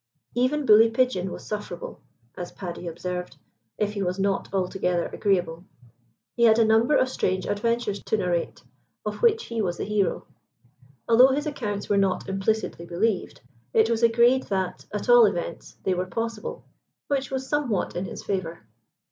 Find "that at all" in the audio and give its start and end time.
14.47-15.27